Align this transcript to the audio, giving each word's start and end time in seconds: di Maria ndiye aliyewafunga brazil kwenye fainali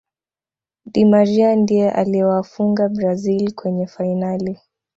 di 0.85 1.05
Maria 1.05 1.55
ndiye 1.55 1.91
aliyewafunga 1.91 2.89
brazil 2.89 3.53
kwenye 3.55 3.87
fainali 3.87 4.59